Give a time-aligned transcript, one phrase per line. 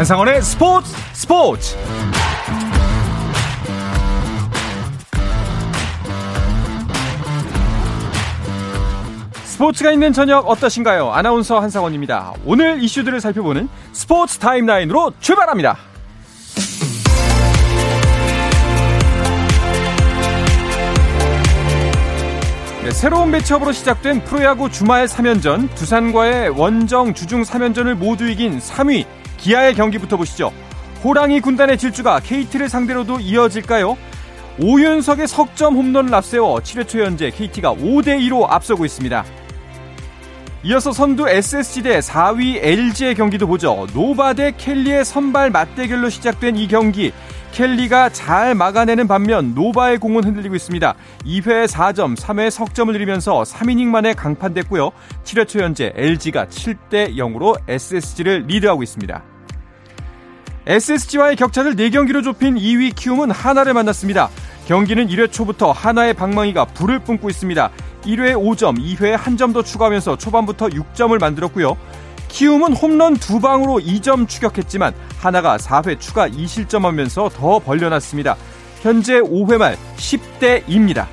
[0.00, 1.76] 한상원의 스포츠 스포츠
[9.44, 11.12] 스포츠가 있는 저녁 어떠신가요?
[11.12, 12.32] 아나운서 한상원입니다.
[12.46, 15.76] 오늘 이슈들을 살펴보는 스포츠 타임라인으로 출발합니다.
[22.84, 29.74] 네, 새로운 매치업으로 시작된 프로야구 주말 3연전 두산과의 원정 주중 3연전을 모두 이긴 3위 기아의
[29.74, 30.52] 경기부터 보시죠.
[31.02, 33.96] 호랑이 군단의 질주가 KT를 상대로도 이어질까요?
[34.62, 39.24] 오윤석의 석점 홈런을 앞세워 7회 초 현재 KT가 5대2로 앞서고 있습니다.
[40.62, 43.86] 이어서 선두 SSG 대 4위 LG의 경기도 보죠.
[43.94, 47.12] 노바 대 켈리의 선발 맞대결로 시작된 이 경기.
[47.52, 50.94] 켈리가 잘 막아내는 반면 노바의 공은 흔들리고 있습니다.
[51.24, 54.90] 2회 4점, 3회 석점을 들이면서 3이닝 만에 강판됐고요.
[55.24, 59.29] 7회 초 현재 LG가 7대 0으로 SSG를 리드하고 있습니다.
[60.70, 64.30] SSG와의 격차를 4경기로 좁힌 2위 키움은 하나를 만났습니다.
[64.66, 67.70] 경기는 1회 초부터 하나의 방망이가 불을 뿜고 있습니다.
[68.02, 71.76] 1회 5점, 2회 한점더 추가하면서 초반부터 6점을 만들었고요.
[72.28, 78.36] 키움은 홈런 두 방으로 2점 추격했지만 하나가 4회 추가 2실점하면서 더 벌려놨습니다.
[78.80, 81.08] 현재 5회 말 10대 2입니다.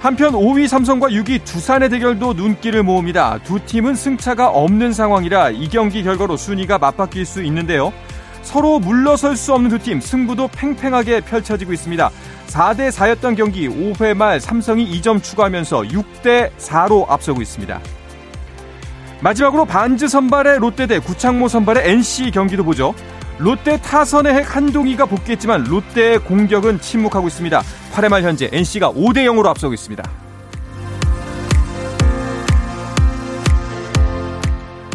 [0.00, 3.38] 한편 5위 삼성과 6위 두산의 대결도 눈길을 모읍니다.
[3.42, 7.92] 두 팀은 승차가 없는 상황이라 이 경기 결과로 순위가 맞바뀔 수 있는데요.
[8.42, 12.10] 서로 물러설 수 없는 두 팀 승부도 팽팽하게 펼쳐지고 있습니다.
[12.46, 17.80] 4대 4였던 경기 5회 말 삼성이 2점 추가하면서 6대 4로 앞서고 있습니다.
[19.20, 22.94] 마지막으로 반즈 선발의 롯데 대 구창모 선발의 NC 경기도 보죠.
[23.38, 27.62] 롯데 타선의 핵 한동희가 복귀했지만 롯데의 공격은 침묵하고 있습니다.
[27.92, 30.02] 8회 말 현재 NC가 5대 0으로 앞서고 있습니다.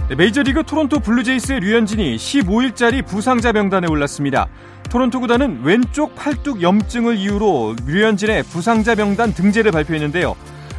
[0.09, 4.47] 네, 메이저리그 토론토 블루제이스의 류현진이 15일짜리 부상자 명단에 올랐습니다.
[4.89, 10.35] 토론토 구단은 왼쪽 팔뚝 염증을 이유로 류현진의 부상자 명단 등재를 발표했는데요.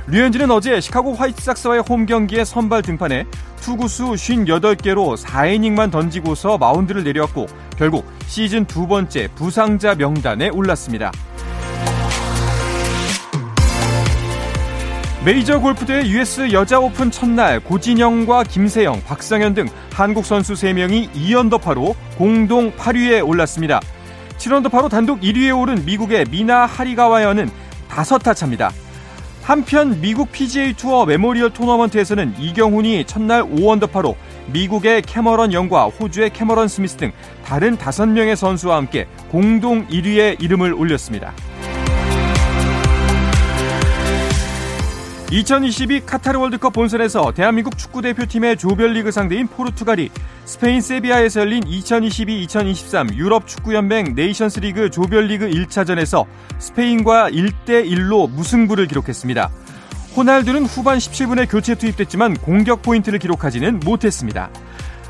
[0.06, 3.24] 류현진은 어제 시카고 화이트삭스와의 홈 경기에 선발 등판해
[3.62, 7.46] 투구수 58개로 4이닝만 던지고서 마운드를 내려왔고
[7.78, 11.10] 결국 시즌 두 번째 부상자 명단에 올랐습니다.
[15.24, 22.70] 메이저 골프대회 US 여자 오픈 첫날 고진영과 김세영, 박성현 등 한국 선수 3명이 2언더파로 공동
[22.72, 23.80] 8위에 올랐습니다.
[24.36, 27.48] 7언더파로 단독 1위에 오른 미국의 미나 하리가에와는
[27.88, 28.70] 5타 차입니다.
[29.44, 34.14] 한편 미국 PGA 투어 메모리얼 토너먼트에서는 이경훈이 첫날 5언더파로
[34.46, 37.12] 미국의 캐머런 영과 호주의 캐머런 스미스 등
[37.44, 41.34] 다른 5명의 선수와 함께 공동 1위에 이름을 올렸습니다.
[45.34, 50.10] 2022 카타르 월드컵 본선에서 대한민국 축구대표팀의 조별리그 상대인 포르투갈이
[50.44, 56.26] 스페인 세비야에서 열린 2022-2023 유럽 축구연맹 네이션스리그 조별리그 1차전에서
[56.60, 59.50] 스페인과 1대1로 무승부를 기록했습니다.
[60.16, 64.50] 호날두는 후반 17분에 교체 투입됐지만 공격 포인트를 기록하지는 못했습니다.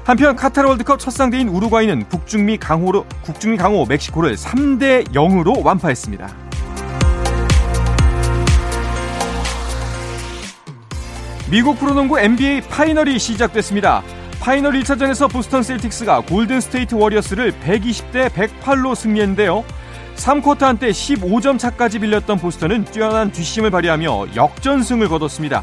[0.05, 6.44] 한편 카타르 월드컵 첫 상대인 우루과이는 북중미 강호로 북중미 강호 멕시코를 3대 0으로 완파했습니다.
[11.55, 14.03] 미국 프로농구 NBA 파이널이 시작됐습니다.
[14.41, 19.65] 파이널 1차전에서 보스턴 셀틱스가 골든 스테이트 워리어스를 120대 108로 승리했는데요.
[20.17, 25.63] 3쿼터 한때 15점 차까지 밀렸던 보스턴은 뛰어난 뒷심을 발휘하며 역전승을 거뒀습니다.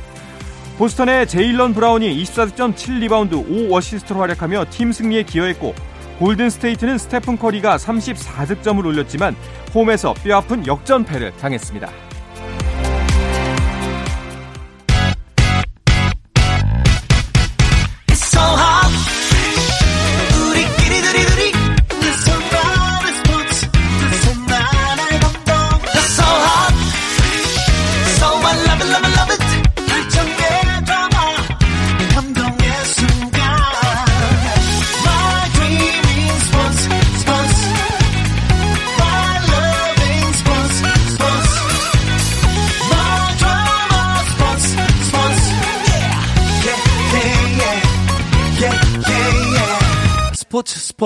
[0.78, 5.76] 보스턴의 제일런 브라운이 24점 7리바운드 5어시스트로 활약하며 팀 승리에 기여했고
[6.20, 9.36] 골든 스테이트는 스테픈 커리가 34득점을 올렸지만
[9.76, 12.11] 홈에서 뼈아픈 역전패를 당했습니다.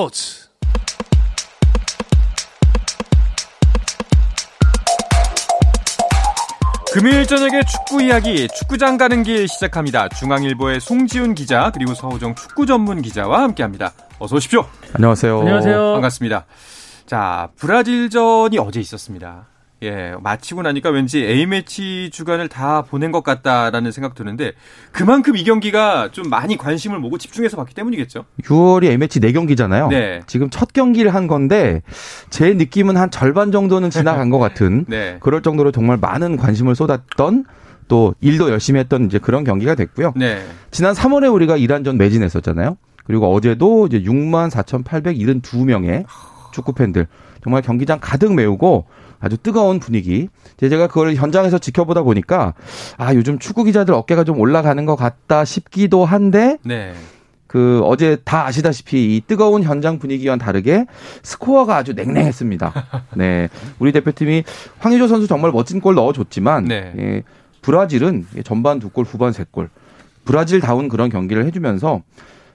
[0.05, 0.45] 스포츠
[6.93, 10.07] 금요일 저녁에 축구 이야기 축구장 가는 길 시작합니다.
[10.09, 13.93] 중앙일보의 송지훈 기자 그리고 서호정 축구 전문 기자와 함께합니다.
[14.19, 14.65] 어서 오십시오.
[14.93, 15.39] 안녕하세요.
[15.39, 15.93] 안녕하세요.
[15.93, 16.45] 반갑습니다.
[17.05, 19.47] 자 브라질전이 어제 있었습니다.
[19.83, 24.54] 예, 마치고 나니까 왠지 A매치 주간을 다 보낸 것 같다라는 생각 드는데
[24.92, 28.25] 그만큼 이 경기가 좀 많이 관심을 모고 집중해서 봤기 때문이겠죠.
[28.44, 29.89] 6월이 A매치 4경기잖아요.
[29.89, 30.22] 네.
[30.27, 31.81] 지금 첫 경기를 한 건데
[32.30, 35.18] 제 느낌은 한 절반 정도는 지나간 것 같은 네.
[35.19, 37.45] 그럴 정도로 정말 많은 관심을 쏟았던
[37.88, 40.13] 또 일도 열심히 했던 이제 그런 경기가 됐고요.
[40.16, 40.44] 네.
[40.72, 42.77] 지난 3월에 우리가 이란전 매진했었잖아요.
[43.04, 46.06] 그리고 어제도 이제 6만 4,872명의
[46.51, 47.07] 축구 팬들
[47.44, 48.86] 정말 경기장 가득 메우고
[49.25, 50.30] 아주 뜨거운 분위기.
[50.60, 52.54] 제가 그걸 현장에서 지켜보다 보니까
[52.98, 56.94] 아 요즘 축구 기자들 어깨가 좀 올라가는 것 같다 싶기도 한데 네.
[57.48, 60.86] 그 어제 다 아시다시피 이 뜨거운 현장 분위기와는 다르게
[61.24, 62.74] 스코어가 아주 냉랭했습니다.
[63.18, 63.50] 네,
[63.80, 64.44] 우리 대표팀이
[64.77, 66.94] 황의조 선수 정말 멋진 골 넣어줬지만 네.
[66.98, 67.24] 예,
[67.63, 69.69] 브라질은 전반 두 골, 후반 세 골.
[70.25, 72.04] 브라질다운 그런 경기를 해주면서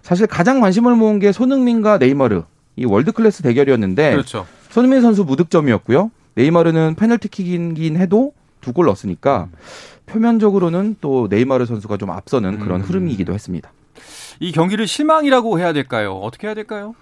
[0.03, 2.43] 사실 가장 관심을 모은 게 손흥민과 네이마르
[2.77, 4.47] 이 월드 클래스 대결이었는데 그렇죠.
[4.71, 6.11] 손흥민 선수 무득점이었고요.
[6.35, 9.49] 네이마르는 페널티킥이긴 해도 두 골 넣었으니까
[10.07, 12.87] 표면적으로는 또 네이마르 선수가 좀 앞서는 그런 음.
[12.87, 13.73] 흐름이기도 했습니다.
[14.39, 16.13] 이 경기를 실망이라고 해야 될까요?
[16.15, 16.95] 어떻게 해야 될까요?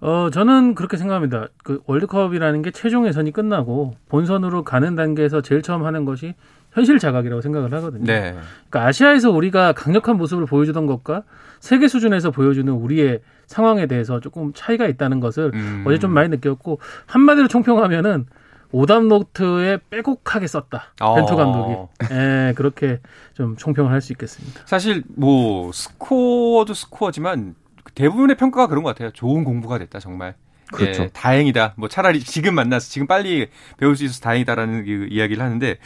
[0.00, 1.46] 어, 저는 그렇게 생각합니다.
[1.62, 6.34] 그 월드컵이라는 게 최종 예선이 끝나고 본선으로 가는 단계에서 제일 처음 하는 것이
[6.72, 8.04] 현실 자각이라고 생각을 하거든요.
[8.04, 8.34] 네.
[8.68, 11.22] 그러니까 아시아에서 우리가 강력한 모습을 보여주던 것과
[11.60, 15.84] 세계 수준에서 보여주는 우리의 상황에 대해서 조금 차이가 있다는 것을 음.
[15.86, 18.26] 어제 좀 많이 느꼈고 한마디로 총평하면은
[18.74, 20.92] 오답 노트에 빼곡하게 썼다.
[21.00, 21.14] 어.
[21.14, 21.74] 벤투 감독이.
[22.12, 22.98] 예, 그렇게
[23.34, 24.62] 좀 총평을 할 수 있겠습니다.
[24.66, 27.54] 사실 뭐 스코어도 스코어지만
[27.94, 29.10] 대부분의 평가가 그런 것 같아요.
[29.12, 30.34] 좋은 공부가 됐다 정말.
[30.72, 31.04] 그렇죠.
[31.04, 31.74] 예, 다행이다.
[31.76, 35.78] 뭐 차라리 지금 만나서 지금 빨리 배울 수 있어서 다행이다라는 그 이야기를 하는데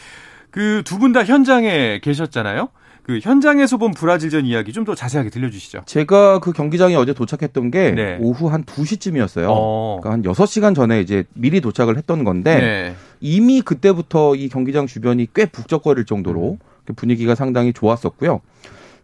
[0.50, 2.70] 그 두 분 다 현장에 계셨잖아요.
[3.08, 5.82] 그 현장에서 본 브라질전 이야기 좀 더 자세하게 들려주시죠.
[5.86, 8.18] 제가 그 경기장에 어제 도착했던 게 네.
[8.20, 9.46] 오후 한 2시쯤이었어요.
[9.48, 9.98] 어.
[10.00, 12.94] 그러니까 한 6시간 전에 이제 미리 도착을 했던 건데 네.
[13.20, 16.94] 이미 그때부터 이 경기장 주변이 꽤 북적거릴 정도로 음.
[16.96, 18.40] 분위기가 상당히 좋았었고요.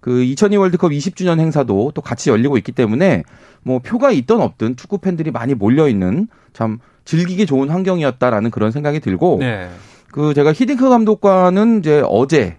[0.01, 3.25] 그 2002 월드컵 20주년 행사도 또 같이 열리고 있기 때문에
[3.63, 9.01] 뭐 표가 있던 없든 축구 팬들이 많이 몰려 있는 참 즐기기 좋은 환경이었다라는 그런 생각이
[9.01, 9.69] 들고 네.
[10.13, 12.59] 그 제가 히딩크 감독과는 이제 어제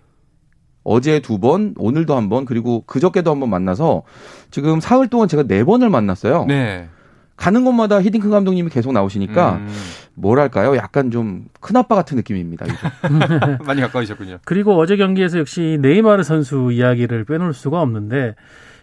[0.86, 4.04] 어제 두 번, 오늘도 한 번, 그리고 그저께도 한 번 만나서
[4.52, 6.46] 지금 사흘 동안 제가 네 번을 만났어요.
[6.48, 6.88] 네.
[7.38, 9.68] 가는 곳마다 히딩크 감독님이 계속 나오시니까 음.
[10.14, 10.78] 뭐랄까요?
[10.78, 12.66] 약간 좀 큰아빠 같은 느낌입니다.
[13.66, 14.38] 많이 가까우셨군요.
[14.46, 18.36] 그리고 어제 경기에서 역시 네이마르 선수 이야기를 빼놓을 수가 없는데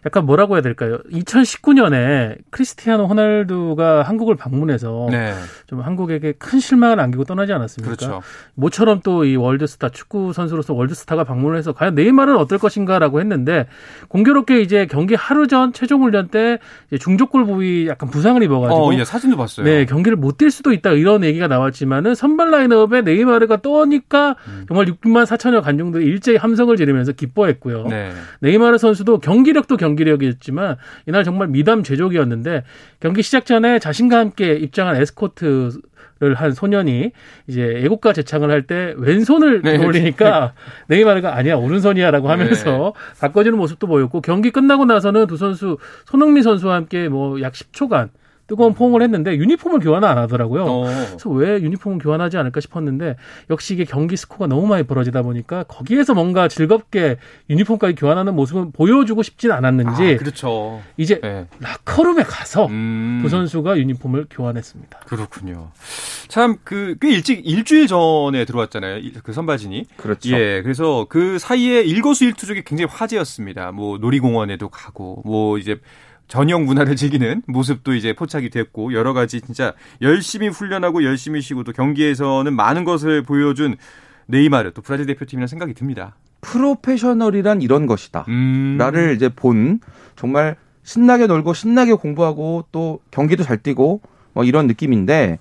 [0.05, 0.99] 약간 뭐라고 해야 될까요?
[1.13, 5.33] 2019년에 크리스티아노 호날두가 한국을 방문해서 네.
[5.67, 7.97] 좀 한국에게 큰 실망을 안기고 떠나지 않았습니까?
[7.97, 8.23] 그렇죠.
[8.55, 13.67] 모처럼 또 이 월드스타 축구 선수로서 월드스타가 방문을 해서 과연 네이마르는 어떨 것인가라고 했는데
[14.09, 16.59] 공교롭게 이제 경기 하루 전 최종 훈련 때
[16.99, 19.65] 중족골 부위 약간 부상을 입어가지고 어, 예, 사진도 봤어요.
[19.65, 24.65] 네, 경기를 못 뛸 수도 있다 이런 얘기가 나왔지만은 선발 라인업에 네이마르가 떠니까 음.
[24.67, 27.87] 정말 6만 4천여 관중들이 일제히 함성을 지르면서 기뻐했고요.
[27.87, 28.11] 네.
[28.41, 32.65] 네이마르 선수도 경기력도 경 경기력이었지만 이날 정말 미담 제조기였는데
[33.01, 35.71] 경기 시작 전에 자신과 함께 입장한 에스코트
[36.21, 37.11] 를한 소년이
[37.49, 39.77] 이제 애국가 재창을 할 때 왼손을 네.
[39.85, 40.53] 올리니까
[40.87, 43.21] 네이마르가 아니야 오른손이야라고 하면서 네.
[43.21, 48.11] 바꿔주는 모습도 보였고 경기 끝나고 나서는 두 선수 손흥민 선수와 함께 뭐 약 10초간
[48.47, 50.65] 뜨거운 포옹을 했는데 유니폼을 교환 안 하더라고요.
[50.65, 50.85] 어.
[50.85, 53.17] 그래서 왜 유니폼을 교환하지 않을까 싶었는데
[53.51, 57.17] 역시 이게 경기 스코어가 너무 많이 벌어지다 보니까 거기에서 뭔가 즐겁게
[57.51, 60.83] 유니폼까지 교환하는 모습은 보여주고 싶진 않았는지 아, 그렇죠.
[60.97, 61.47] 이제 네.
[61.61, 63.21] 라커룸에 가서 음.
[63.23, 65.01] 두 선수가 유니폼을 교환했습니다.
[65.07, 65.71] 그렇군요.
[66.29, 69.01] 참 그 꽤 일찍 일주일 전에 들어왔잖아요.
[69.23, 69.87] 그 선발진이.
[69.97, 70.31] 그렇죠.
[70.37, 70.63] 예.
[70.63, 73.73] 그래서 그 사이에 일거수일투족이 굉장히 화제였습니다.
[73.73, 75.81] 뭐 놀이공원에도 가고 뭐 이제
[76.29, 81.73] 전형 문화를 즐기는 모습도 이제 포착이 됐고 여러 가지 진짜 열심히 훈련하고 열심히 쉬고 또
[81.73, 83.77] 경기에서는 많은 것을 보여준
[84.27, 86.17] 네이마르 또 브라질 대표팀이라는 생각이 듭니다.
[86.41, 88.25] 프로페셔널이란 이런 것이다.
[88.29, 88.77] 음.
[88.79, 89.81] 라를 이제 본
[90.17, 94.01] 정말 신나게 놀고 신나게 공부하고 또 경기도 잘 뛰고
[94.33, 95.39] 뭐 이런 느낌인데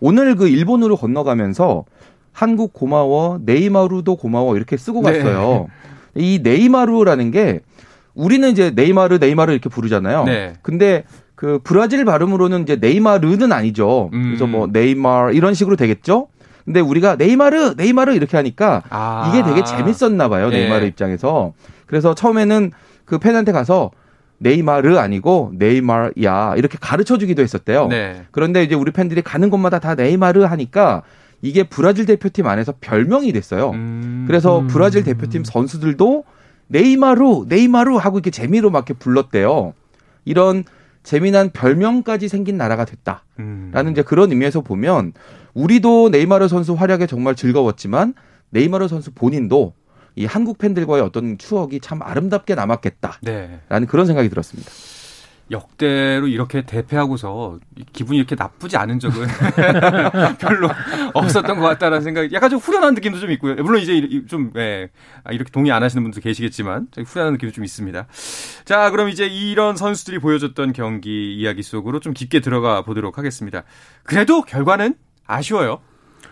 [0.00, 1.84] 오늘 그 일본으로 건너가면서
[2.32, 5.18] 한국 고마워 네이마루도 고마워 이렇게 쓰고 네.
[5.18, 5.68] 갔어요.
[6.14, 6.22] 네.
[6.22, 7.60] 이 네이마루라는 게
[8.14, 10.24] 우리는 이제 네이마르 네이마르 이렇게 부르잖아요.
[10.24, 10.54] 네.
[10.62, 11.04] 근데
[11.34, 14.10] 그 브라질 발음으로는 이제 네이마르는 아니죠.
[14.12, 14.22] 음.
[14.22, 16.28] 그래서 뭐 네이마르 이런 식으로 되겠죠.
[16.64, 19.30] 근데 우리가 네이마르 네이마르 이렇게 하니까 아.
[19.30, 20.48] 이게 되게 재밌었나 봐요.
[20.48, 20.60] 네.
[20.60, 21.52] 네이마르 입장에서.
[21.86, 22.70] 그래서 처음에는
[23.04, 23.90] 그 팬한테 가서
[24.38, 27.88] 네이마르 아니고 네이마르야 이렇게 가르쳐 주기도 했었대요.
[27.88, 28.22] 네.
[28.30, 31.02] 그런데 이제 우리 팬들이 가는 곳마다 다 네이마르 하니까
[31.42, 33.70] 이게 브라질 대표팀 안에서 별명이 됐어요.
[33.70, 34.24] 음.
[34.26, 36.24] 그래서 브라질 대표팀 선수들도
[36.68, 39.74] 네이마루, 네이마루 하고 이렇게 재미로 막 이렇게 불렀대요.
[40.24, 40.64] 이런
[41.02, 43.88] 재미난 별명까지 생긴 나라가 됐다라는 음.
[43.90, 45.12] 이제 그런 의미에서 보면
[45.52, 48.14] 우리도 네이마르 선수 활약에 정말 즐거웠지만
[48.50, 49.74] 네이마르 선수 본인도
[50.16, 53.60] 이 한국 팬들과의 어떤 추억이 참 아름답게 남았겠다라는 네.
[53.88, 54.70] 그런 생각이 들었습니다.
[55.50, 57.58] 역대로 이렇게 대패하고서
[57.92, 59.26] 기분이 이렇게 나쁘지 않은 적은
[60.38, 60.70] 별로
[61.12, 63.54] 없었던 것 같다라는 생각이 약간 좀 후련한 느낌도 좀 있고요.
[63.56, 64.88] 물론 이제 좀 예,
[65.22, 68.06] 아, 이렇게 동의 안 하시는 분도 계시겠지만 후련한 느낌도 좀 있습니다.
[68.64, 73.64] 자, 그럼 이제 이런 선수들이 보여줬던 경기 이야기 속으로 좀 깊게 들어가 보도록 하겠습니다.
[74.02, 74.94] 그래도 결과는
[75.26, 75.80] 아쉬워요.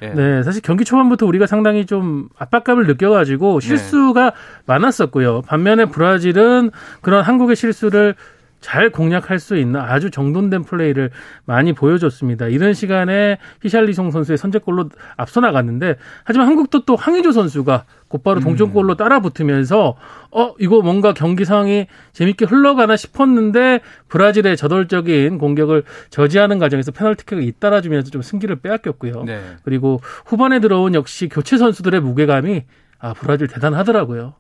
[0.01, 0.09] 예.
[0.09, 4.37] 네, 사실 경기 초반부터 우리가 상당히 좀 압박감을 느껴가지고 실수가 네.
[4.67, 5.43] 많았었고요.
[5.43, 6.71] 반면에 브라질은
[7.03, 8.17] 그런 한국의 실수를
[8.63, 11.11] 잘 공략할 수 있는 아주 정돈된 플레이를
[11.45, 12.47] 많이 보여줬습니다.
[12.47, 18.45] 이런 시간에 히샬리송 선수의 선제골로 앞서 나갔는데 하지만 한국도 또 황의조 선수가 곧바로 음.
[18.45, 19.97] 동점골로 따라 붙으면서
[20.31, 28.11] 어 이거 뭔가 경기 상황이 재밌게 흘러가나 싶었는데 브라질의 저돌적인 공격을 저지하는 과정에서 페널티킥을 잇따라주면서
[28.11, 29.25] 좀 승기를 빼앗겼고요.
[29.25, 29.43] 네.
[29.65, 32.65] 그리고 후반에 들어온 역시 교체 선수들의 무게감이
[32.99, 34.35] 아 브라질 대단하더라고요.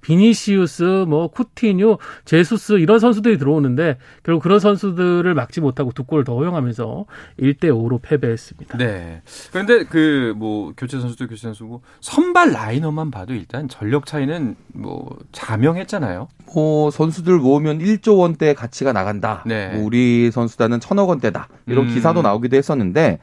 [0.00, 6.36] 비니시우스, 뭐 쿠티뉴, 제수스 이런 선수들이 들어오는데 결국 그런 선수들을 막지 못하고 두 골을 더
[6.36, 7.04] 허용하면서
[7.40, 8.78] 1대 5로 패배했습니다.
[8.78, 9.22] 네.
[9.52, 16.28] 그런데 그 뭐 교체 선수도 교체 선수고 선발 라인업만 봐도 일단 전력 차이는 뭐 자명했잖아요.
[16.54, 19.42] 뭐 선수들 모으면 1조 원대 가치가 나간다.
[19.46, 19.68] 네.
[19.74, 21.48] 뭐 우리 선수단은 천억 원대다.
[21.66, 21.94] 이런 음.
[21.94, 23.18] 기사도 나오기도 했었는데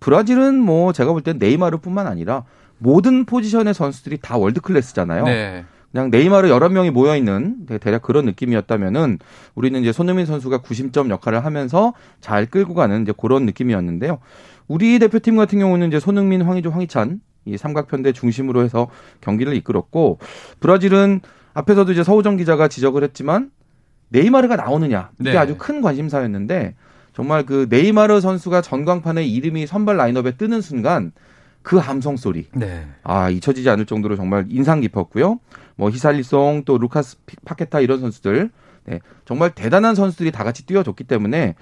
[0.00, 2.44] 브라질은 뭐 제가 볼 땐 네이마르뿐만 아니라
[2.78, 5.24] 모든 포지션의 선수들이 다 월드 클래스잖아요.
[5.24, 5.64] 네.
[5.92, 9.18] 그냥 네이마르 여러 명이 모여 있는 대략 그런 느낌이었다면은
[9.54, 14.18] 우리는 이제 손흥민 선수가 구심점 역할을 하면서 잘 끌고 가는 이제 그런 느낌이었는데요.
[14.68, 18.88] 우리 대표팀 같은 경우는 이제 손흥민, 황의조, 황희찬 이 삼각편대 중심으로 해서
[19.20, 20.18] 경기를 이끌었고
[20.60, 21.20] 브라질은
[21.54, 23.50] 앞에서도 이제 서우정 기자가 지적을 했지만
[24.10, 25.38] 네이마르가 나오느냐 이게 네.
[25.38, 26.74] 아주 큰 관심사였는데
[27.14, 31.12] 정말 그 네이마르 선수가 전광판에 이름이 선발 라인업에 뜨는 순간
[31.62, 32.46] 그 함성 소리.
[32.52, 32.86] 네.
[33.02, 35.40] 아, 잊혀지지 않을 정도로 정말 인상 깊었고요.
[35.76, 38.50] 뭐 히살리송 또 루카스 파케타 이런 선수들
[38.84, 41.54] 네, 정말 대단한 선수들이 다 같이 뛰어줬기 때문에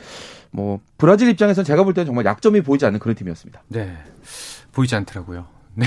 [0.50, 3.62] 뭐 브라질 입장에서는 제가 볼 때는 정말 약점이 보이지 않는 그런 팀이었습니다.
[3.69, 3.97] 네.
[4.73, 5.47] 보이지 않더라고요.
[5.75, 5.87] 네.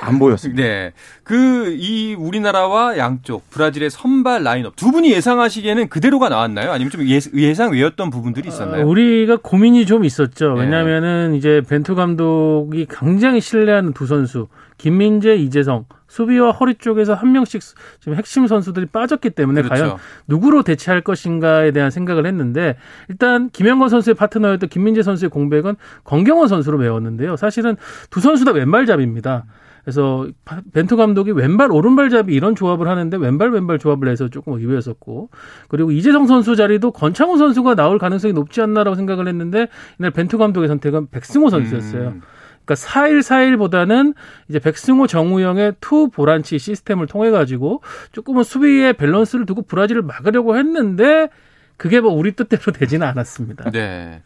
[0.00, 0.62] 안 보였습니다.
[0.62, 0.92] 네.
[1.22, 6.72] 그 이 우리나라와 양쪽 브라질의 선발 라인업 두 분이 예상하시기에는 그대로가 나왔나요?
[6.72, 8.84] 아니면 좀 예, 예상 외였던 부분들이 있었나요?
[8.84, 10.54] 어, 우리가 고민이 좀 있었죠.
[10.54, 10.62] 네.
[10.62, 14.48] 왜냐하면은 이제 벤투 감독이 굉장히 신뢰하는 두 선수
[14.78, 17.60] 김민재, 이재성 수비와 허리 쪽에서 한 명씩
[18.00, 19.82] 지금 핵심 선수들이 빠졌기 때문에 그렇죠.
[19.82, 19.96] 과연
[20.28, 22.76] 누구로 대체할 것인가에 대한 생각을 했는데
[23.08, 27.36] 일단 김영권 선수의 파트너였던 김민재 선수의 공백은 권경원 선수로 메웠는데요.
[27.36, 27.76] 사실은
[28.10, 29.44] 두 선수 다 왼발잡입니다.
[29.84, 30.26] 그래서
[30.72, 35.28] 벤투 감독이 왼발 오른발잡이 이런 조합을 하는데 왼발 왼발 조합을 해서 조금 의외였었고
[35.68, 40.68] 그리고 이재성 선수 자리도 권창훈 선수가 나올 가능성이 높지 않나라고 생각을 했는데 이날 벤투 감독의
[40.68, 42.08] 선택은 백승호 선수였어요.
[42.08, 42.22] 음.
[42.64, 44.14] 그러니까 4-1-4-1보다는
[44.48, 51.28] 이제 백승호 정우영의 투 볼란치 시스템을 통해 가지고 조금은 수비의 밸런스를 두고 브라질을 막으려고 했는데
[51.76, 53.70] 그게 뭐 우리 뜻대로 되지는 않았습니다.
[53.70, 54.22] 네.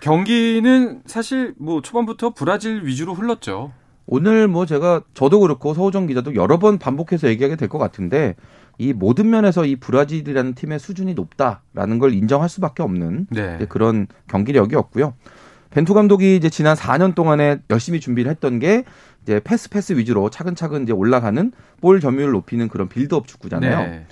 [0.00, 3.72] 경기는 사실 뭐 초반부터 브라질 위주로 흘렀죠.
[4.12, 8.34] 오늘 뭐 제가 저도 그렇고 서호정 기자도 여러 번 반복해서 얘기하게 될 것 같은데
[8.76, 13.58] 이 모든 면에서 이 브라질이라는 팀의 수준이 높다라는 걸 인정할 수밖에 없는 네.
[13.70, 15.14] 그런 경기력이었고요.
[15.70, 18.84] 벤투 감독이 이제 지난 4년 동안에 열심히 준비를 했던 게
[19.22, 21.50] 이제 패스 패스 위주로 차근차근 이제 올라가는
[21.80, 23.78] 볼 점유율을 높이는 그런 빌드업 축구잖아요.
[23.78, 24.06] 네.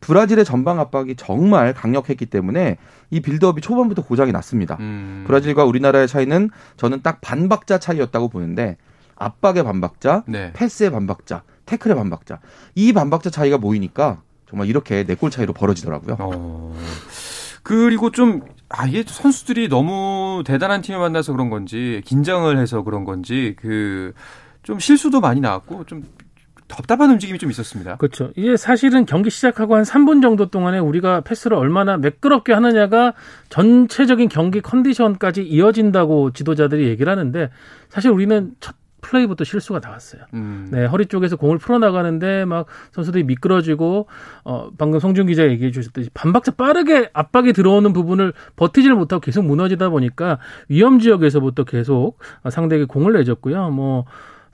[0.00, 2.78] 브라질의 전방 압박이 정말 강력했기 때문에
[3.10, 4.78] 이 빌드업이 초반부터 고장이 났습니다.
[4.80, 5.24] 음.
[5.26, 6.48] 브라질과 우리나라의 차이는
[6.78, 8.78] 저는 딱 반박자 차이였다고 보는데
[9.16, 10.52] 압박의 반박자, 네.
[10.54, 12.40] 패스의 반박자, 태클의 반박자.
[12.74, 16.16] 이 반박자 차이가 모이니까 정말 이렇게 네 골 차이로 벌어지더라고요.
[16.20, 16.76] 어.
[17.62, 24.12] 그리고 좀 아예 선수들이 너무 대단한 팀을 만나서 그런 건지 긴장을 해서 그런 건지 그
[24.64, 26.04] 좀 실수도 많이 나왔고 좀
[26.68, 27.96] 답답한 움직임이 좀 있었습니다.
[27.96, 28.30] 그렇죠.
[28.34, 33.12] 이게 사실은 경기 시작하고 한 3분 정도 동안에 우리가 패스를 얼마나 매끄럽게 하느냐가
[33.50, 37.50] 전체적인 경기 컨디션까지 이어진다고 지도자들이 얘기를 하는데
[37.90, 40.22] 사실 우리는 첫 플레이부터 실수가 나왔어요.
[40.34, 40.68] 음.
[40.70, 44.06] 네, 허리 쪽에서 공을 풀어 나가는데 막 선수들이 미끄러지고,
[44.44, 49.90] 어, 방금 성준 기자 얘기해 주셨듯이 반박자 빠르게 압박이 들어오는 부분을 버티지를 못하고 계속 무너지다
[49.90, 52.18] 보니까 위험 지역에서부터 계속
[52.50, 53.70] 상대에게 공을 내줬고요.
[53.70, 54.04] 뭐,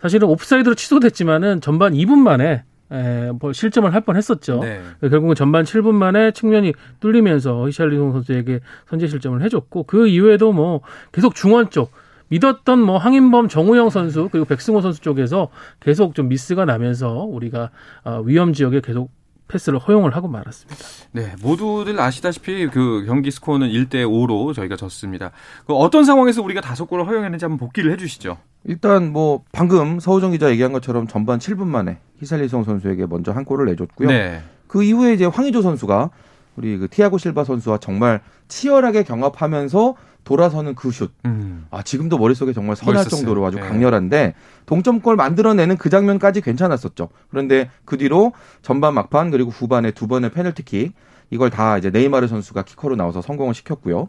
[0.00, 4.60] 사실은 옵사이드로 취소됐지만은 전반 2분 만에 에, 뭐 실점을 할 뻔했었죠.
[4.60, 4.80] 네.
[5.00, 10.80] 결국은 전반 7분 만에 측면이 뚫리면서 히샬리송 선수에게 선제 실점을 해줬고 그 이후에도 뭐
[11.12, 11.92] 계속 중원 쪽
[12.30, 15.48] 믿었던 뭐 황인범, 정우영 선수 그리고 백승호 선수 쪽에서
[15.80, 17.70] 계속 좀 미스가 나면서 우리가
[18.04, 19.10] 어, 위험 지역에 계속
[19.48, 20.80] 패스를 허용을 하고 말았습니다.
[21.10, 25.32] 네, 모두들 아시다시피 그 경기 스코어는 1대 5로 저희가 졌습니다.
[25.66, 28.38] 그 어떤 상황에서 우리가 다섯 골을 허용했는지 한번 복기를 해 주시죠.
[28.64, 33.66] 일단 뭐 방금 서우정 기자 얘기한 것처럼 전반 7분 만에 히살리송 선수에게 먼저 한 골을
[33.66, 34.08] 내줬고요.
[34.08, 34.40] 네.
[34.68, 36.10] 그 이후에 이제 황의조 선수가
[36.56, 41.10] 우리 그 티아고 실바 선수와 정말 치열하게 경합하면서 돌아서는 그 슛.
[41.24, 41.66] 음.
[41.70, 43.20] 아, 지금도 머릿속에 정말 선할 멋있었어요.
[43.20, 43.62] 정도로 아주 네.
[43.62, 44.34] 강렬한데
[44.66, 47.08] 동점골 만들어내는 그 장면까지 괜찮았었죠.
[47.30, 50.92] 그런데 그 뒤로 전반 막판 그리고 후반에 두 번의 페널티킥
[51.30, 54.08] 이걸 다 이제 네이마르 선수가 키커로 나와서 성공을 시켰고요.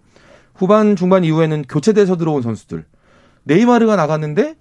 [0.53, 2.85] 후반 중반 이후에는 교체돼서 들어온 선수들.
[3.43, 4.55] 네이마르가 나갔는데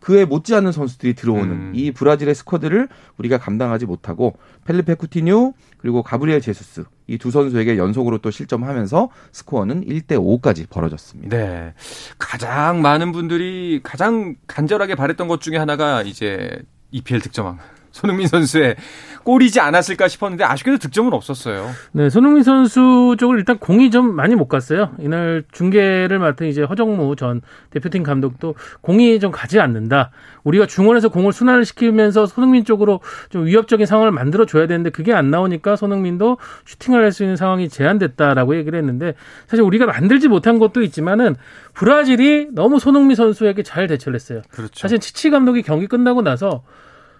[0.00, 1.72] 그에 못지않은 선수들이 들어오는 음.
[1.74, 4.34] 이 브라질의 스쿼드를 우리가 감당하지 못하고
[4.64, 11.36] 펠리페 쿠티뉴 그리고 가브리엘 제수스 이 두 선수에게 연속으로 또 실점하면서 스코어는 1대 5까지 벌어졌습니다.
[11.36, 11.74] 네.
[12.18, 16.58] 가장 많은 분들이 가장 간절하게 바랬던 것 중에 하나가 이제
[16.90, 17.58] EPL 득점왕
[17.92, 18.76] 손흥민 선수의
[19.22, 21.70] 골이지 않았을까 싶었는데 아쉽게도 득점은 없었어요.
[21.92, 24.90] 네, 손흥민 선수 쪽을 일단 공이 좀 많이 못 갔어요.
[24.98, 30.10] 이날 중계를 맡은 이제 허정무 전 대표팀 감독도 공이 좀 가지 않는다.
[30.42, 35.30] 우리가 중원에서 공을 순환을 시키면서 손흥민 쪽으로 좀 위협적인 상황을 만들어 줘야 되는데 그게 안
[35.30, 39.12] 나오니까 손흥민도 슈팅을 할 수 있는 상황이 제한됐다라고 얘기를 했는데
[39.46, 41.36] 사실 우리가 만들지 못한 것도 있지만은
[41.74, 44.40] 브라질이 너무 손흥민 선수에게 잘 대처를 했어요.
[44.50, 44.72] 그렇죠.
[44.74, 46.62] 사실 치치 감독이 경기 끝나고 나서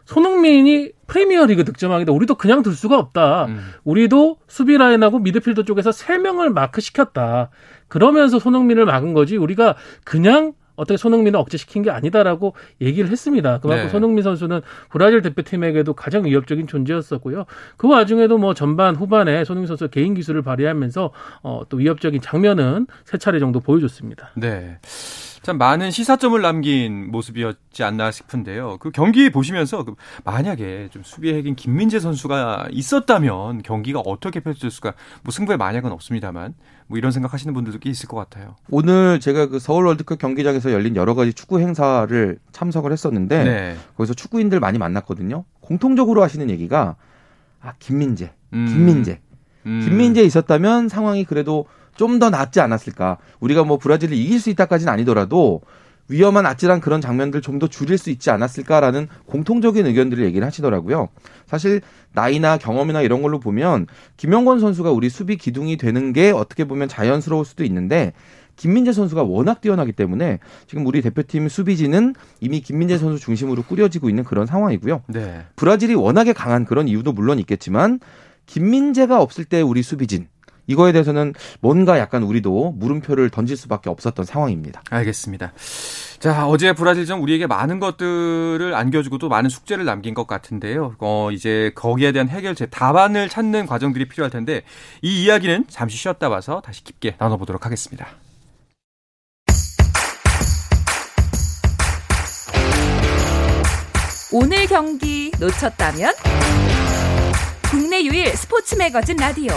[0.05, 3.47] 손흥민이 프리미어리그 득점왕인데 우리도 그냥 둘 수가 없다.
[3.47, 3.61] 음.
[3.85, 7.51] 우리도 수비 라인하고 미드필더 쪽에서 3명을 마크 시켰다.
[7.89, 13.59] 그러면서 손흥민을 막은 거지 우리가 그냥 어떻게 손흥민을 억제시킨 게 아니다라고 얘기를 했습니다.
[13.61, 13.91] 그만큼 네.
[13.91, 17.45] 손흥민 선수는 브라질 대표팀에게도 가장 위협적인 존재였었고요.
[17.77, 21.11] 그 와중에도 뭐 전반 후반에 손흥민 선수 개인 기술을 발휘하면서
[21.43, 24.31] 어, 또 위협적인 장면은 세 차례 정도 보여줬습니다.
[24.37, 24.79] 네.
[25.43, 28.79] 참 많은 시사점을 남긴 모습이었지 않나 싶은데요.
[28.79, 34.95] 그 경기 보시면서 그 만약에 좀 수비의 핵인 김민재 선수가 있었다면 경기가 어떻게 펼쳐졌을까?
[35.23, 36.55] 뭐 승부의 만약은 없습니다만
[36.87, 38.55] 뭐 이런 생각하시는 분들도 꽤 있을 것 같아요.
[38.71, 43.77] 오늘 제가 그 서울 월드컵 경기장에서 열린 여러 가지 축구 행사를 참석을 했었는데 네.
[43.97, 45.45] 거기서 축구인들 많이 만났거든요.
[45.61, 46.95] 공통적으로 하시는 얘기가
[47.61, 48.67] 아 김민재, 음.
[48.67, 49.21] 김민재,
[49.67, 49.81] 음.
[49.85, 53.19] 김민재 있었다면 상황이 그래도 좀 더 낫지 않았을까.
[53.41, 55.63] 우리가 뭐 브라질을 이길 수 있다까지는 아니더라도
[56.09, 61.09] 위험한 아찔한 그런 장면들 좀 더 줄일 수 있지 않았을까라는 공통적인 의견들을 얘기를 하시더라고요.
[61.47, 61.81] 사실
[62.13, 67.45] 나이나 경험이나 이런 걸로 보면 김영권 선수가 우리 수비 기둥이 되는 게 어떻게 보면 자연스러울
[67.45, 68.13] 수도 있는데
[68.57, 74.25] 김민재 선수가 워낙 뛰어나기 때문에 지금 우리 대표팀 수비진은 이미 김민재 선수 중심으로 꾸려지고 있는
[74.25, 75.03] 그런 상황이고요.
[75.09, 75.43] 네.
[75.57, 78.01] 브라질이 워낙에 강한 그런 이유도 물론 있겠지만
[78.47, 80.27] 김민재가 없을 때 우리 수비진
[80.73, 84.83] 이거에 대해서는 뭔가 약간 우리도 물음표를 던질 수밖에 없었던 상황입니다.
[84.91, 85.53] 알겠습니다.
[86.19, 90.95] 자, 어제 브라질전 우리에게 많은 것들을 안겨주고 또 많은 숙제를 남긴 것 같은데요.
[90.99, 94.63] 어, 이제 거기에 대한 해결책, 답안을 찾는 과정들이 필요할 텐데
[95.03, 98.07] 이 이야기는 잠시 쉬었다 와서 다시 깊게 나눠보도록 하겠습니다.
[104.35, 106.15] 오늘 경기 놓쳤다면
[107.71, 109.53] 국내 유일 스포츠 매거진 라디오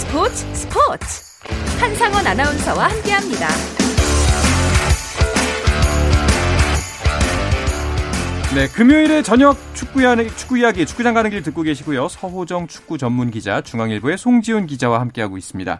[0.00, 1.22] 스포츠 스포츠
[1.78, 3.48] 한상원 아나운서와 함께합니다.
[8.54, 12.08] 네, 금요일에 저녁 축구 이야기, 축구 이야기, 축구장 가는 길 듣고 계시고요.
[12.08, 15.78] 서호정 축구 전문 기자, 중앙일보의 송지훈 기자와 함께하고 있습니다.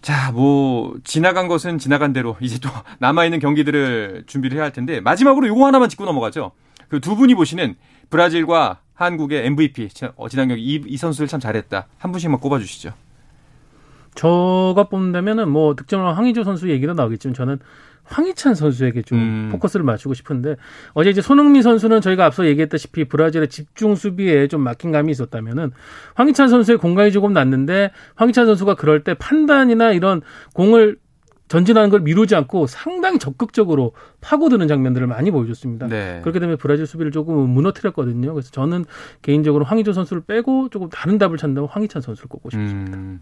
[0.00, 5.00] 자, 뭐 지나간 것은 지나간 대로 이제 또 남아 있는 경기들을 준비를 해야 할 텐데
[5.00, 6.52] 마지막으로 요거 하나만 짚고 넘어가죠.
[6.88, 7.76] 그 두 분이 보시는
[8.10, 11.86] 브라질과 한국의 MVP 어, 지난 경기 이, 이 선수들 참 잘했다.
[11.98, 12.92] 한 분씩만 꼽아 주시죠.
[14.14, 17.58] 저가 뽑는다면은 뭐 득점왕 황희조 선수 얘기도 나오겠지만 저는
[18.04, 19.48] 황희찬 선수에게 좀 음.
[19.52, 20.56] 포커스를 맞추고 싶은데
[20.92, 25.70] 어제 이제 손흥민 선수는 저희가 앞서 얘기했다시피 브라질의 집중 수비에 좀 막힌 감이 있었다면은
[26.14, 30.20] 황희찬 선수의 공간이 조금 났는데 황희찬 선수가 그럴 때 판단이나 이런
[30.54, 30.98] 공을
[31.48, 35.86] 전진하는 걸 미루지 않고 상당히 적극적으로 파고드는 장면들을 많이 보여줬습니다.
[35.86, 36.20] 네.
[36.22, 38.32] 그렇게 되면 브라질 수비를 조금 무너뜨렸거든요.
[38.32, 38.86] 그래서 저는
[39.20, 42.96] 개인적으로 황희조 선수를 빼고 조금 다른 답을 찾는다면 황희찬 선수를 꼽고 싶습니다.
[42.96, 43.20] 음.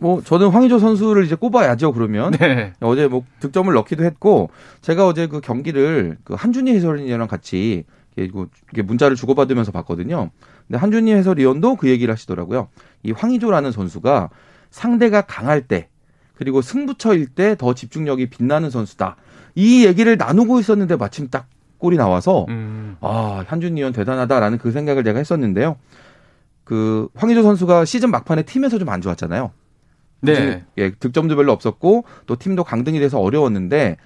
[0.00, 2.72] 뭐 저는 황희조 선수를 이제 꼽아야죠 그러면 네.
[2.80, 7.84] 어제 뭐 득점을 넣기도 했고 제가 어제 그 경기를 그 한준희 해설위원이랑 같이
[8.16, 10.30] 이게 문자를 주고받으면서 봤거든요.
[10.66, 12.68] 근데 한준희 해설위원도 그 얘기를 하시더라고요.
[13.02, 14.30] 이 황희조라는 선수가
[14.70, 15.88] 상대가 강할 때
[16.34, 19.16] 그리고 승부처일 때 더 집중력이 빛나는 선수다.
[19.54, 21.46] 이 얘기를 나누고 있었는데 마침 딱
[21.78, 22.96] 골이 나와서 음.
[23.00, 25.76] 아 한준희 의원 대단하다라는 그 생각을 제가 했었는데요.
[26.64, 29.50] 그 황희조 선수가 시즌 막판에 팀에서 좀 안 좋았잖아요.
[30.20, 30.64] 네.
[30.78, 33.96] 예, 득점도 별로 없었고 또 팀도 강등이 돼서 어려웠는데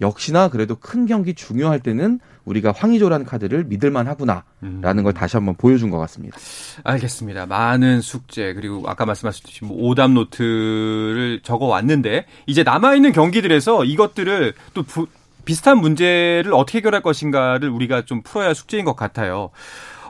[0.00, 5.02] 역시나 그래도 큰 경기 중요할 때는 우리가 황의조라는 카드를 믿을만 하구나라는 음.
[5.02, 6.38] 걸 다시 한번 보여준 것 같습니다.
[6.84, 7.46] 알겠습니다.
[7.46, 14.54] 많은 숙제 그리고 아까 말씀하셨듯이 뭐 오답 노트를 적어 왔는데 이제 남아 있는 경기들에서 이것들을
[14.72, 15.06] 또 부,
[15.44, 19.50] 비슷한 문제를 어떻게 해결할 것인가를 우리가 좀 풀어야 할 숙제인 것 같아요.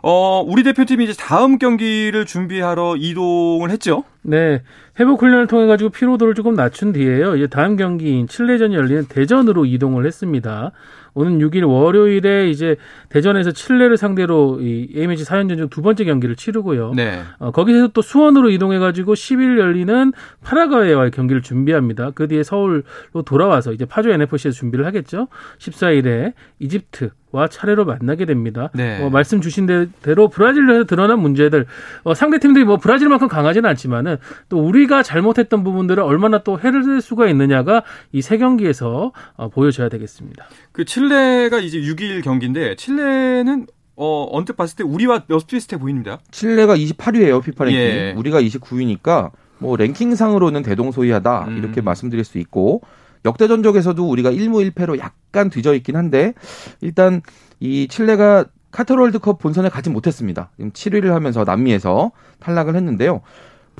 [0.02, 4.04] 어, 우리 대표팀이 이제 다음 경기를 준비하러 이동을 했죠.
[4.22, 4.62] 네.
[4.98, 7.36] 회복 훈련을 통해 가지고 피로도를 조금 낮춘 뒤에요.
[7.36, 10.72] 이제 다음 경기인 칠레전이 열리는 대전으로 이동을 했습니다.
[11.14, 12.76] 오는 6일 월요일에 이제
[13.08, 16.92] 대전에서 칠레를 상대로 이 A매치 4연전 중 두 번째 경기를 치르고요.
[16.94, 17.20] 네.
[17.38, 22.10] 어, 거기서 또 수원으로 이동해 가지고 10일 열리는 파라과이와의 경기를 준비합니다.
[22.14, 22.82] 그 뒤에 서울로
[23.24, 25.28] 돌아와서 이제 파주 NFC에서 준비를 하겠죠.
[25.58, 28.70] 14일에 이집트 와 차례로 만나게 됩니다.
[28.74, 29.02] 네.
[29.02, 29.66] 어, 말씀 주신
[30.02, 31.66] 대로 브라질에서 드러난 문제들
[32.02, 34.09] 어, 상대 팀들이 뭐 브라질만큼 강하지는 않지만은
[34.48, 39.88] 또 우리가 잘못했던 부분들을 얼마나 또 해를 낼 수가 있느냐가 이 세 경기에서 어, 보여줘야
[39.88, 40.46] 되겠습니다.
[40.72, 46.20] 그 칠레가 이제 6일 경기인데 칠레는 어, 언뜻 봤을 때 우리와 몇 비슷해 보입니다.
[46.30, 47.80] 칠레가 28위예요, 피파 랭킹.
[47.80, 48.14] 예.
[48.16, 51.58] 우리가 29위니까 뭐 랭킹상으로는 대동소이하다 음.
[51.58, 52.80] 이렇게 말씀드릴 수 있고
[53.26, 56.32] 역대 전적에서도 우리가 1무 1패로 약간 뒤져 있긴 한데
[56.80, 57.20] 일단
[57.58, 60.50] 이 칠레가 카타르 월드컵 본선에 가지 못했습니다.
[60.56, 63.20] 지금 7위를 하면서 남미에서 탈락을 했는데요.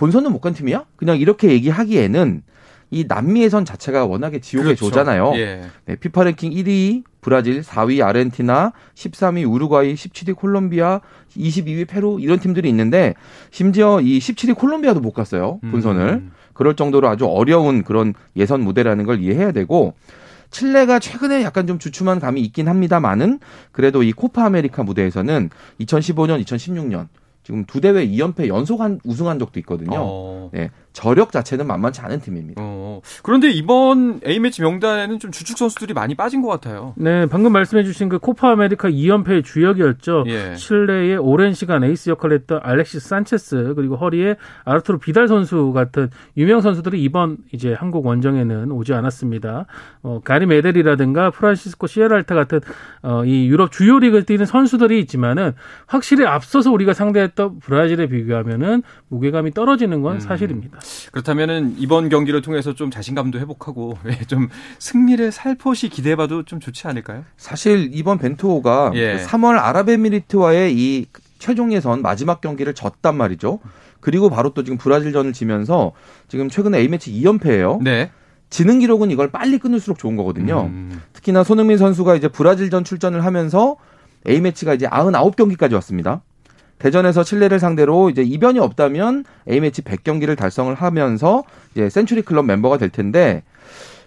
[0.01, 0.87] 본선은 못 간 팀이야?
[0.97, 2.43] 그냥 이렇게 얘기하기에는
[2.91, 4.87] 이 남미 예선 자체가 워낙에 지옥의 그렇죠.
[4.87, 5.33] 조잖아요.
[5.37, 5.61] 예.
[5.85, 11.01] 네, 피파 랭킹 1위 브라질, 4위 아르헨티나, 13위 우루과이, 17위 콜롬비아,
[11.37, 13.15] 22위 페루 이런 팀들이 있는데
[13.51, 15.61] 심지어 이 17위 콜롬비아도 못 갔어요.
[15.71, 16.03] 본선을.
[16.09, 16.33] 음.
[16.55, 19.93] 그럴 정도로 아주 어려운 그런 예선 무대라는 걸 이해해야 되고
[20.51, 23.39] 칠레가 최근에 약간 좀 주춤한 감이 있긴 합니다만은
[23.71, 27.07] 그래도 이 코파 아메리카 무대에서는 2015년, 2016년
[27.43, 29.91] 지금 두 대회 2연패 연속 한 우승한 적도 있거든요.
[29.95, 30.51] 어.
[30.53, 30.71] 네.
[30.93, 32.61] 저력 자체는 만만치 않은 팀입니다.
[32.63, 33.01] 어.
[33.23, 36.95] 그런데 이번 A매치 명단에는 좀 주축 선수들이 많이 빠진 것 같아요.
[36.97, 40.25] 네, 방금 말씀해주신 그 코파 아메리카 2연패의 주역이었죠.
[40.27, 40.55] 예.
[40.57, 46.61] 칠레의 오랜 시간 에이스 역할을 했던 알렉시스 산체스 그리고 허리에 아르투르 비달 선수 같은 유명
[46.61, 49.67] 선수들이 이번 이제 한국 원정에는 오지 않았습니다.
[50.03, 52.61] 어, 가리 메델이라든가 프란시스코 시에랄타 같은
[53.03, 55.53] 어, 이 유럽 주요 리그를 뛰는 선수들이 있지만은
[55.87, 60.21] 확실히 앞서서 우리가 상대했던 브라질에 비교하면은 무게감이 떨어지는 건 음.
[60.21, 60.80] 사실입니다.
[61.13, 67.25] 그렇다면은 이번 경기를 통해서 좀 자신감도 회복하고 예, 좀 승리를 살포시 기대해봐도 좀 좋지 않을까요?
[67.37, 69.19] 사실 이번 벤투호가 예.
[69.25, 71.07] 3월 그 아랍에미리트와의 이
[71.39, 73.61] 최종 예선 마지막 경기를 졌단 말이죠.
[74.01, 75.93] 그리고 바로 또 지금 브라질전을 지면서
[76.29, 77.83] 지금 최근에 A매치 2연패예요.
[77.83, 78.11] 네.
[78.49, 80.63] 지는 기록은 이걸 빨리 끊을수록 좋은 거거든요.
[80.63, 81.01] 음.
[81.13, 83.77] 특히나 손흥민 선수가 이제 브라질전 출전을 하면서
[84.29, 86.23] A매치가 이제 99경기까지 왔습니다.
[86.81, 92.89] 대전에서 칠레를 상대로 이제 이변이 없다면 A매치 100경기를 달성을 하면서 이제 센츄리 클럽 멤버가 될
[92.89, 93.45] 텐데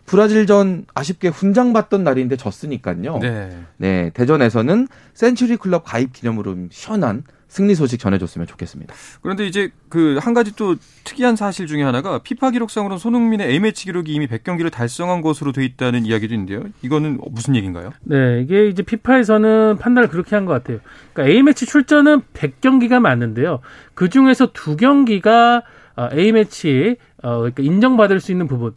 [0.06, 3.20] 브라질전 아쉽게 훈장 받던 날인데 졌으니까요.
[3.20, 3.58] 네.
[3.78, 4.10] 네.
[4.14, 8.96] 대전에서는 센츄리 클럽 가입 기념으로 시원한 승리 소식 전해줬으면 좋겠습니다.
[9.22, 14.12] 그런데 이제 그 한 가지 또 특이한 사실 중에 하나가 피파 기록상으로 손흥민의 A매치 기록이
[14.14, 16.64] 이미 100경기를 달성한 것으로 돼 있다는 이야기도 있는데요.
[16.82, 17.92] 이거는 무슨 얘기인가요?
[18.04, 20.80] 네, 이게 이제 피파에서는 판단을 그렇게 한 것 같아요.
[21.14, 23.60] 그러니까 A매치 출전은 100경기가 맞는데요.
[23.94, 25.62] 그 중에서 두 경기가
[25.96, 28.74] 어, A매치 어, 그러니까 인정받을 수 있는 부분.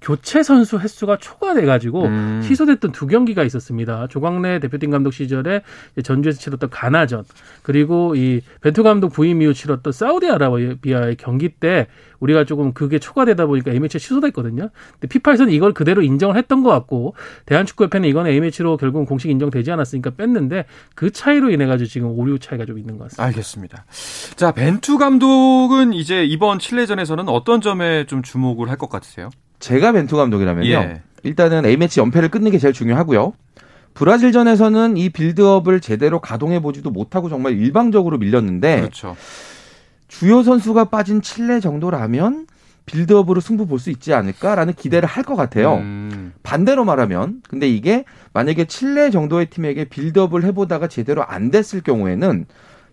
[0.00, 2.40] 교체 선수 횟수가 초과돼가지고 음.
[2.42, 4.06] 취소됐던 두 경기가 있었습니다.
[4.08, 5.62] 조광래 대표팀 감독 시절에
[6.02, 7.24] 전주에서 치렀던 가나전
[7.62, 11.86] 그리고 이 벤투 감독 부임 이후 치렀던 사우디아라비아의 경기 때
[12.20, 14.68] 우리가 조금 그게 초과되다 보니까 A매치 취소됐거든요.
[14.92, 17.14] 근데 피파에서는 이걸 그대로 인정을 했던 것 같고
[17.46, 22.64] 대한축구협회는 이건 A매치로 결국은 공식 인정되지 않았으니까 뺐는데 그 차이로 인해 가지고 지금 오류 차이가
[22.66, 23.24] 좀 있는 것 같습니다.
[23.24, 23.84] 알겠습니다.
[24.36, 29.28] 자 벤투 감독은 이제 이번 칠레전에서는 어떤 점에 좀 주목을 할 것 같으세요?
[29.60, 30.68] 제가 벤투 감독이라면요.
[30.70, 31.02] 예.
[31.22, 33.34] 일단은 A매치 연패를 끊는 게 제일 중요하고요.
[33.94, 39.16] 브라질전에서는 이 빌드업을 제대로 가동해 보지도 못하고 정말 일방적으로 밀렸는데 그렇죠.
[40.08, 42.46] 주요 선수가 빠진 칠레 정도라면
[42.86, 45.74] 빌드업으로 승부 볼 수 있지 않을까라는 기대를 할 것 같아요.
[45.76, 46.32] 음.
[46.42, 52.46] 반대로 말하면 근데 이게 만약에 칠레 정도의 팀에게 빌드업을 해보다가 제대로 안 됐을 경우에는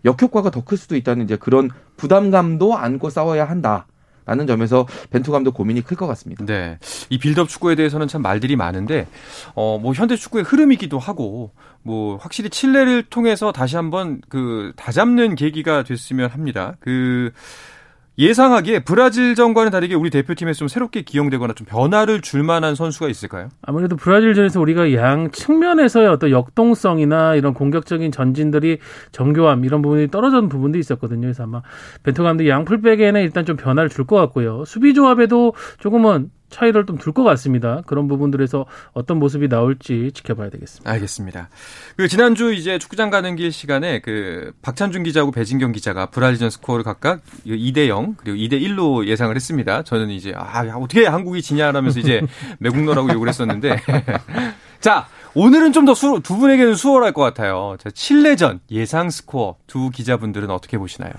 [0.04, 3.86] 역효과가 더 클 수도 있다는 이제 그런 부담감도 안고 싸워야 한다.
[4.28, 6.44] 라는 점에서 벤투 감독 고민이 클 것 같습니다.
[6.44, 6.78] 네.
[7.08, 9.06] 이 빌드업 축구에 대해서는 참 말들이 많은데
[9.54, 15.82] 어 뭐 현대 축구의 흐름이기도 하고 뭐 확실히 칠레를 통해서 다시 한번 그 다잡는 계기가
[15.84, 16.76] 됐으면 합니다.
[16.80, 17.30] 그
[18.18, 23.48] 예상하기에 브라질 전과는 다르게 우리 대표팀에서 좀 새롭게 기용되거나 좀 변화를 줄 만한 선수가 있을까요?
[23.62, 28.78] 아무래도 브라질전에서 우리가 양 측면에서의 어떤 역동성이나 이런 공격적인 전진들이
[29.12, 31.20] 정교함 이런 부분이 떨어졌는 부분도 있었거든요.
[31.20, 31.62] 그래서 아마
[32.02, 34.64] 벤투 감독이 양 풀백에는 일단 좀 변화를 줄 것 같고요.
[34.64, 37.82] 수비 조합에도 조금은 차이를 좀 둘 것 같습니다.
[37.86, 40.90] 그런 부분들에서 어떤 모습이 나올지 지켜봐야 되겠습니다.
[40.90, 41.48] 알겠습니다.
[41.96, 47.20] 그 지난주 이제 축구장 가는 길 시간에 그 박찬준 기자하고 배진경 기자가 브라질전 스코어를 각각
[47.46, 49.82] 2대 0 그리고 2대 1로 예상을 했습니다.
[49.82, 52.20] 저는 이제 아 어떻게 한국이 지냐라면서 이제
[52.60, 53.80] 매국노라고 욕을 했었는데
[54.80, 57.76] 자 오늘은 좀 더 두 분에게는 수월할 것 같아요.
[57.78, 61.12] 자, 칠레전 예상 스코어 두 기자분들은 어떻게 보시나요?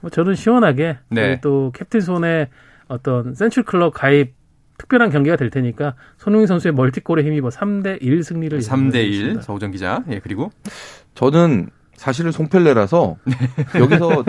[0.00, 1.40] 뭐 저는 시원하게 네.
[1.40, 2.48] 또 캡틴 손의
[2.88, 4.34] 어떤 센츄리 클럽 가입
[4.78, 10.02] 특별한 경기가 될 테니까 손흥민 선수의 멀티골에 힘입어 3대 1 승리를 3대 1 서우정 기자.
[10.10, 10.50] 예, 그리고
[11.14, 13.34] 저는 사실은 송펠레라서 네.
[13.78, 14.24] 여기서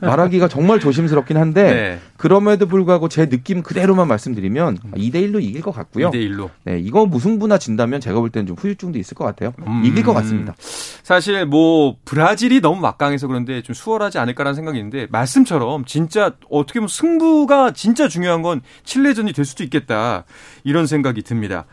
[0.00, 1.98] 말하기가 정말 조심스럽긴 한데 네.
[2.16, 6.10] 그럼에도 불구하고 제 느낌 그대로만 말씀드리면 2대 1로 이길 것 같고요.
[6.10, 6.50] 2대 1로.
[6.64, 9.52] 네, 이거 무승부나 진다면 제가 볼 때는 좀 후유증도 있을 것 같아요.
[9.66, 9.82] 음.
[9.84, 10.54] 이길 것 같습니다.
[11.02, 16.88] 사실 뭐 브라질이 너무 막강해서 그런데 좀 수월하지 않을까라는 생각이 있는데 말씀처럼 진짜 어떻게 보면
[16.88, 20.24] 승부가 진짜 중요한 건 칠레전이 될 수도 있겠다.
[20.64, 21.64] 이런 생각이 듭니다.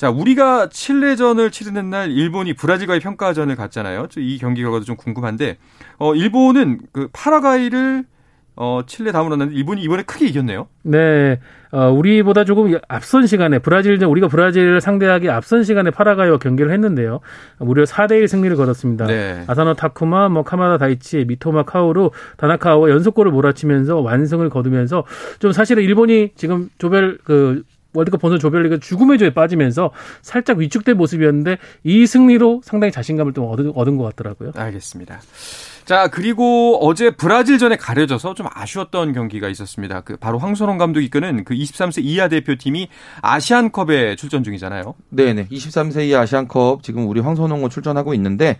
[0.00, 4.06] 자, 우리가 칠레전을 치르는 날 일본이 브라질과의 평가전을 갔잖아요.
[4.16, 5.58] 이 경기 결과도 좀 궁금한데
[5.98, 8.06] 어 일본은 그 파라과이를
[8.56, 10.68] 어, 칠레 다음으로 났는데 일본이 이번에 크게 이겼네요.
[10.84, 11.38] 네.
[11.70, 17.20] 어, 우리보다 조금 앞선 시간에 브라질전 우리가 브라질을 상대하기 앞선 시간에 파라과이와 경기를 했는데요.
[17.58, 19.06] 무려 4대 1 승리를 거뒀습니다.
[19.06, 19.44] 네.
[19.48, 25.04] 아사노 타쿠마, 뭐 카마다 다이치, 미토마 카오루, 다나카와 연속골을 몰아치면서 완승을 거두면서
[25.40, 29.90] 좀 사실은 일본이 지금 조별 그 월드컵 본선 조별리그 죽음의 조에 빠지면서
[30.22, 34.52] 살짝 위축된 모습이었는데 이 승리로 상당히 자신감을 좀 얻은, 얻은 것 같더라고요.
[34.54, 35.20] 알겠습니다.
[35.84, 40.02] 자, 그리고 어제 브라질전에 가려져서 좀 아쉬웠던 경기가 있었습니다.
[40.02, 42.88] 그 바로 황선홍 감독이 이끄는 그 23세 이하 대표팀이
[43.22, 44.94] 아시안컵에 출전 중이잖아요.
[45.08, 45.48] 네네.
[45.48, 48.58] 23세 이하 아시안컵 지금 우리 황선홍호는 출전하고 있는데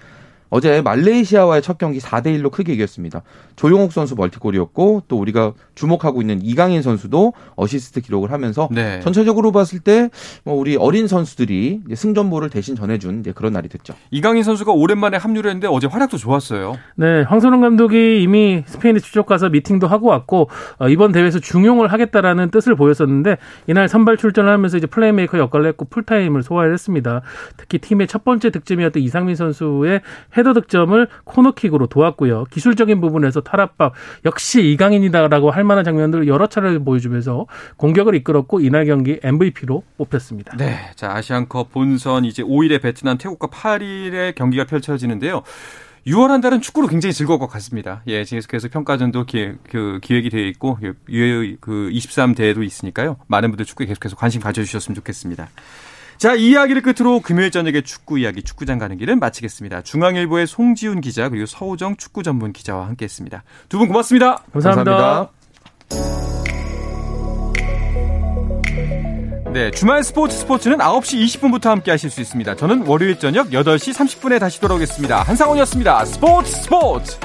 [0.50, 3.22] 어제 말레이시아와의 첫 경기 4대 1로 크게 이겼습니다.
[3.56, 9.00] 조영욱 선수 멀티골이었고 또 우리가 주목하고 있는 이강인 선수도 어시스트 기록을 하면서 네.
[9.00, 10.10] 전체적으로 봤을 때
[10.44, 13.94] 뭐 우리 어린 선수들이 승전보를 대신 전해준 그런 날이 됐죠.
[14.10, 16.76] 이강인 선수가 오랜만에 합류를 했는데 어제 활약도 좋았어요.
[16.96, 22.50] 네, 황선홍 감독이 이미 스페인에 출장 가서 미팅도 하고 왔고 어, 이번 대회에서 중용을 하겠다라는
[22.50, 23.36] 뜻을 보였었는데
[23.66, 27.22] 이날 선발 출전을 하면서 이제 플레이메이커 역할을 했고 풀타임을 소화했습니다.
[27.56, 30.00] 특히 팀의 첫 번째 득점이었던 이상민 선수의
[30.40, 32.46] 헤더 득점을 코너킥으로 도왔고요.
[32.50, 33.92] 기술적인 부분에서 탈압박
[34.24, 40.56] 역시 이강인이다라고 할 만한 장면들을 여러 차례 보여주면서 공격을 이끌었고 이날 경기 MVP로 뽑혔습니다.
[40.56, 45.42] 네, 자 아시안컵 본선 이제 5일에 베트남, 태국과 8일에 경기가 펼쳐지는데요.
[46.06, 48.02] 6월 한 달은 축구로 굉장히 즐거울 것 같습니다.
[48.06, 50.78] 예, 계속해서 평가전도 기획, 그 기획이 되어 있고,
[51.10, 53.18] 유그 23대회도 있으니까요.
[53.26, 55.48] 많은 분들 축구에 계속해서 관심 가져주셨으면 좋겠습니다.
[56.20, 59.80] 자, 이 이야기를 끝으로 금요일 저녁에 축구 이야기 축구장 가는 길은 마치겠습니다.
[59.80, 63.42] 중앙일보의 송지훈 기자 그리고 서우정 축구 전문 기자와 함께했습니다.
[63.70, 64.42] 두 분 고맙습니다.
[64.52, 64.92] 감사합니다.
[64.92, 65.30] 감사합니다.
[69.54, 72.54] 네, 주말 스포츠 스포츠는 9시 20분부터 함께 하실 수 있습니다.
[72.54, 75.22] 저는 월요일 저녁 8시 30분에 다시 돌아오겠습니다.
[75.22, 76.04] 한상원이었습니다.
[76.04, 77.16] 스포츠 스포츠!